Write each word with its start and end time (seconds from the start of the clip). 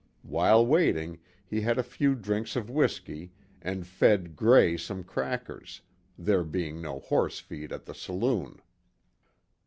While 0.23 0.65
waiting, 0.65 1.19
he 1.45 1.61
had 1.61 1.77
a 1.77 1.83
few 1.83 2.15
drinks 2.15 2.55
of 2.55 2.71
whiskey, 2.71 3.33
and 3.61 3.85
fed 3.85 4.35
"Gray" 4.35 4.75
some 4.75 5.03
crackers, 5.03 5.81
there 6.17 6.43
being 6.43 6.81
no 6.81 7.01
horse 7.01 7.39
feed 7.39 7.71
at 7.71 7.85
the 7.85 7.93
saloon. 7.93 8.63